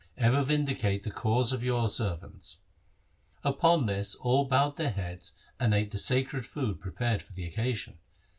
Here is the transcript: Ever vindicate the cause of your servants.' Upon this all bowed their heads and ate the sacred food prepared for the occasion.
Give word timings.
Ever 0.17 0.43
vindicate 0.43 1.03
the 1.03 1.11
cause 1.11 1.53
of 1.53 1.63
your 1.63 1.87
servants.' 1.87 2.57
Upon 3.43 3.85
this 3.85 4.15
all 4.15 4.47
bowed 4.47 4.77
their 4.77 4.89
heads 4.89 5.33
and 5.59 5.75
ate 5.75 5.91
the 5.91 5.99
sacred 5.99 6.43
food 6.43 6.79
prepared 6.79 7.21
for 7.21 7.33
the 7.33 7.45
occasion. 7.45 7.99